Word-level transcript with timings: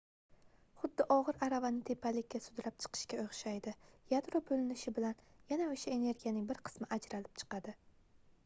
xuddi 0.83 1.03
ogʻir 1.15 1.35
aravani 1.47 1.83
tepalikka 1.89 2.41
sudrab 2.45 2.79
chiqishga 2.85 3.19
oʻxshaydi 3.25 3.73
yadro 4.15 4.41
boʻlinishi 4.49 4.95
bilan 4.99 5.21
yana 5.53 5.69
oʻsha 5.75 5.93
energiyaning 5.99 6.49
bir 6.53 6.63
qismi 6.71 6.89
ajralib 6.97 7.37
chiqadi 7.43 7.77